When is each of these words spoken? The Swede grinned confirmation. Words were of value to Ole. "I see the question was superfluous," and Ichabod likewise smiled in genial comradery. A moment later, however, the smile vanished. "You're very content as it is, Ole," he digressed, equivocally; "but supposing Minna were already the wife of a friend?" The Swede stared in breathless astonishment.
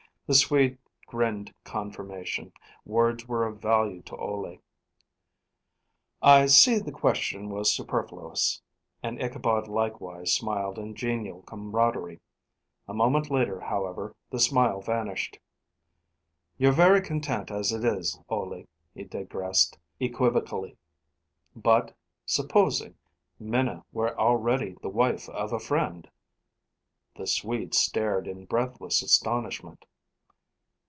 The 0.27 0.35
Swede 0.35 0.77
grinned 1.07 1.53
confirmation. 1.65 2.53
Words 2.85 3.27
were 3.27 3.45
of 3.45 3.59
value 3.61 4.01
to 4.03 4.15
Ole. 4.15 4.59
"I 6.21 6.45
see 6.45 6.79
the 6.79 6.93
question 6.93 7.49
was 7.49 7.73
superfluous," 7.73 8.61
and 9.03 9.21
Ichabod 9.21 9.67
likewise 9.67 10.31
smiled 10.31 10.79
in 10.79 10.95
genial 10.95 11.41
comradery. 11.41 12.21
A 12.87 12.93
moment 12.93 13.29
later, 13.29 13.59
however, 13.59 14.15
the 14.29 14.39
smile 14.39 14.79
vanished. 14.79 15.37
"You're 16.57 16.71
very 16.71 17.01
content 17.01 17.51
as 17.51 17.73
it 17.73 17.83
is, 17.83 18.17
Ole," 18.29 18.65
he 18.93 19.03
digressed, 19.03 19.77
equivocally; 19.99 20.77
"but 21.57 21.93
supposing 22.25 22.95
Minna 23.37 23.83
were 23.91 24.17
already 24.17 24.77
the 24.81 24.87
wife 24.87 25.27
of 25.27 25.51
a 25.51 25.59
friend?" 25.59 26.09
The 27.17 27.27
Swede 27.27 27.73
stared 27.73 28.29
in 28.29 28.45
breathless 28.45 29.03
astonishment. 29.03 29.83